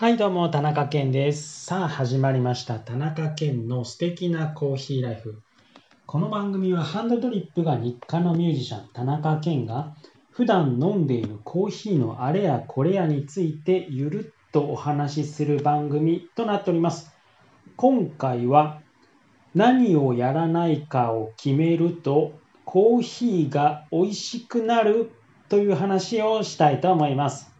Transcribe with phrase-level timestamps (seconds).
[0.00, 1.66] はい、どうも、田中健です。
[1.66, 2.78] さあ、始まりました。
[2.78, 5.42] 田中健の素敵なコーヒーライフ。
[6.06, 9.94] この番組はハンドドリップが日課のミュージシャン、田中健が
[10.30, 17.14] 普段飲んでいるコーヒーのあれやこれやについてゆるっとお話しする番組となっております。
[17.76, 18.80] 今回は
[19.54, 22.32] 何をやらないかを決めると
[22.64, 25.10] コーヒーが美味しくなる
[25.50, 27.50] という話をしたいと思います。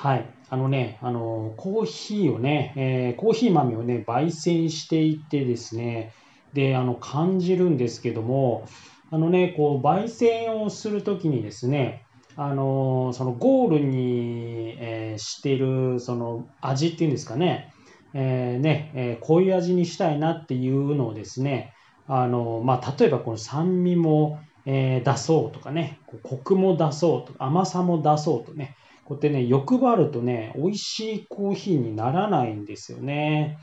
[0.00, 0.26] はい。
[0.48, 6.14] あのね、あの、コーヒーをね、えーコーヒー豆をね、焙煎していってですね、
[6.54, 8.64] で、あの、感じるんですけども、
[9.10, 17.70] あのね、こう、焙煎をするときにですね、あの、そのゴールに、えーしてる、その味っていうんですかね、
[18.14, 21.74] えーね、えーこういう味にしたいなっていうのをですね、
[22.06, 33.58] あの、まあ、例えばこの酸味も、えー出そうとかね、コクも出そうとか、甘さも出そうとね、こうやってね、欲張るとね、美味しいコーヒーにならないんですよね。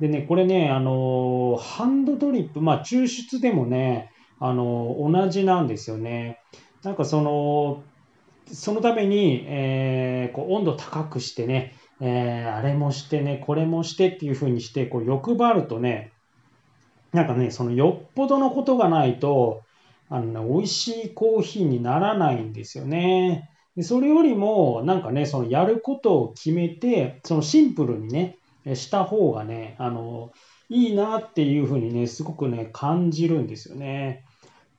[0.00, 6.40] でね、これね、あのハンドドリップ、まあ、抽出でもね、あの同じなんですよね。
[6.82, 7.82] なんかその、
[8.46, 16.12] そのために、えーこう温度高くしてね、えーあれもしてね、これもしてっていう風にして、こう欲張るとね、
[17.12, 19.62] なんかね、そのよっぽどのことがないと、
[20.08, 23.50] あのね、美味しいコーヒーにならないんですよね。
[23.78, 28.36] でそれよりも、なんかね、そのやることを決めて、そのシンプルにね、
[28.74, 30.32] した方がね、あの、
[30.68, 34.24] いいなっていうふうにね、すごくね、感じるんですよね。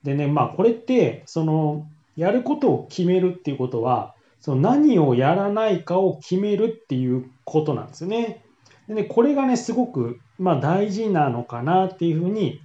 [0.02, 8.44] でね、まあ、これって、その、やることを決めるっていうことは、その何をやらないかを決めるっていうことなんですよね。
[8.86, 12.60] でね、これがね、すごく、まあ、大事なのかなっていうふうに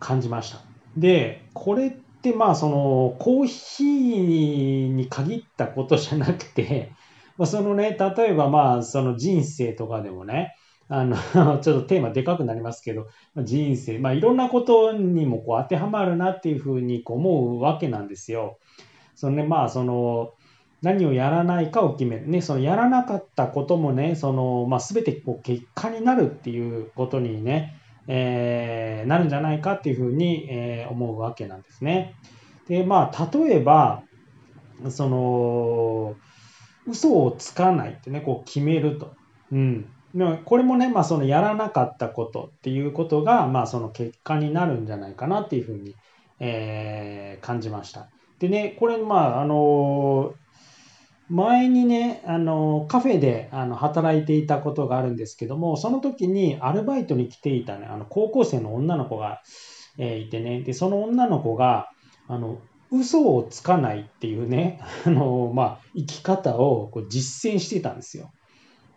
[0.00, 0.58] 感じました。
[0.96, 6.92] で、これって、まあ、その、コーヒーに限ったことじゃなくて、
[7.36, 10.54] まあ、そのね、例えばまあ、その人生とかでもね、
[10.88, 11.16] あの、
[11.60, 18.58] ちょっとテーマでかくなりますけど、人生、まあ、いろんなことにもこう当てはまるなっていうふうにこう思うわけなんですよ。
[19.14, 20.32] そのね、まあ、その、
[20.82, 22.28] 何をやらないかを決める。
[22.28, 27.74] ね、そのやらなかったこともね、その、まあ、全てこう結果になるっていうことにね、
[28.08, 32.14] えーなるんじゃないかっていうふうに、えー思うわけなんですね。
[32.68, 34.02] で、まあ、例えば、
[34.90, 36.14] その、
[36.86, 39.14] 嘘をつかないってね、こう決めると。
[39.52, 39.88] うん。
[40.44, 45.94] これもね、まあ、そのやらなかったことっていうことが、まあ、その結果になるんじゃないかなっていうふうに、
[46.40, 48.08] えー感じました。
[48.38, 50.34] でね、これ、まあ、あの
[51.28, 59.42] 前にね、あのカフェであの働いていたことがあるんですけども、その時にアルバイトに来ていたね、あの高校生の女の子が、
[59.98, 61.88] えーいてね、で、その女の子が、
[62.28, 62.58] あの、
[62.90, 68.30] 嘘をつかないっていうね、 あの、まあ、生き方をこう実践してたんですよ。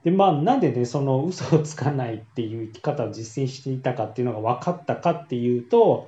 [0.04, 6.08] で、まあ、なんでね、その嘘をつかないっていう生き方を実践していたかっていうのが分かったかっていうと、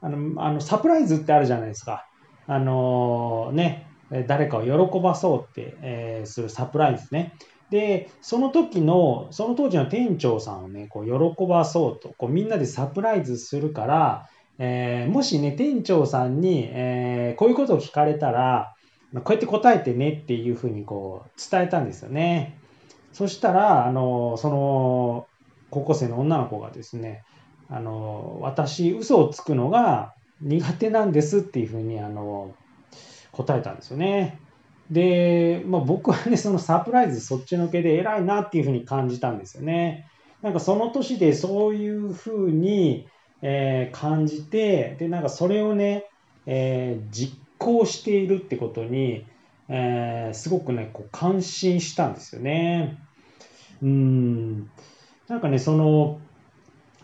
[0.00, 2.06] あの、あのサプライズってあるじゃないですか。
[2.46, 3.86] あのね、
[4.26, 7.34] 誰かを喜ばそうって、えするサプライズね。
[7.70, 14.28] で、その時の、その当時の店長さんをね、こう喜ばそうと、こうみんなでサプライズするから、
[14.58, 18.72] えーもしね、店長さんに、えーこういうことを聞かれたら、
[19.14, 22.58] こうやって答えてねっていうふうにこう伝えたんですよね。
[23.12, 25.26] そしたら、あの、その
[25.70, 27.22] 高校生の女の子がですね、
[27.68, 32.54] あの、私、嘘をつくのが苦手なんですっていうふうに、あの、
[33.36, 34.40] 答えたんですよね。
[34.90, 40.06] で、まあ、僕はね、そのサプライズそっちのけで偉いなっていうふうに感じたんですよね。
[40.42, 43.08] なんかその年でそういうふうに、
[43.42, 46.04] えー感じて、で、なんかそれをね、
[46.46, 49.26] えー実行しているってことに、
[49.68, 52.98] えーすごくね、こう感心したんですよね。
[53.82, 54.70] うん。
[55.28, 56.20] なんかね、その、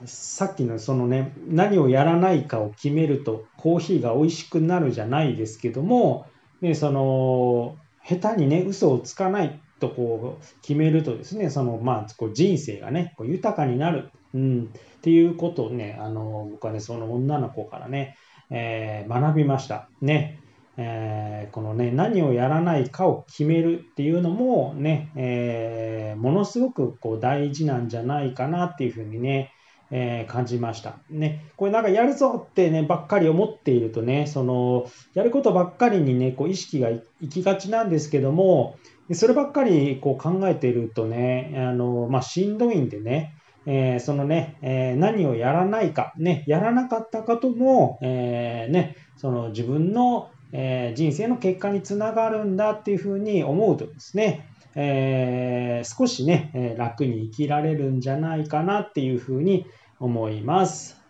[0.07, 6.27] さっきのそのね、何をやらないかを決めるとコーヒーが美味しくなるじゃないですけども、
[6.61, 18.17] ね、その、下手にね、嘘をつかないとこう決めるとですね、その、まあ、こう人生がね、こう豊かになる、うん、っていうことをね、あの、僕はね、その女の子からね、
[18.51, 19.89] えー学びました。
[20.01, 20.39] ね。
[20.77, 29.51] えーこのね、何をやらないかを決めるっていうのもね、えーものすごくこう大事なんじゃないかなっていうふうにね、
[29.93, 30.99] えー感じました。
[31.11, 38.77] ね、これなんかやるぞってね、ばっかり思っているとね、その、やることばっかりにね、こう意識がい行きがちなんですけども、
[39.13, 43.35] そればっかりこう考えているとね、あの、まあ、しんどいんでね、
[43.67, 59.67] えーそのね、えー何をやらないか、ね、やらなかったことも、えーね、その自分の、え人生の結果につながるんだっていうふうに思うとですね、えー、少しね、楽に生きられるんじゃないかなっていうふうに
[60.03, 61.01] 思います。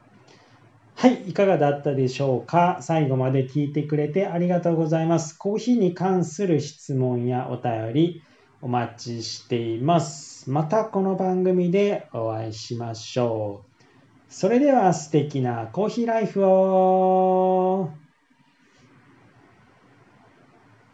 [0.94, 2.78] はい、いかがだったでしょうか？
[2.82, 5.36] 最後まで聞いてくれてありがとうございます。
[5.36, 8.22] コーヒーに関する質問やお便り
[8.60, 10.50] お待ちしています。
[10.50, 13.82] またこの番組でお会いしましょう。
[14.28, 17.90] それでは素敵なコーヒーライフを